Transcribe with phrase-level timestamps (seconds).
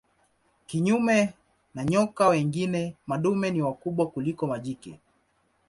[0.67, 1.17] Kinyume
[1.75, 4.99] na nyoka wengine madume ni wakubwa kuliko majike.